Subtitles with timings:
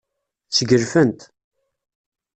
[0.51, 1.21] Sgelfent.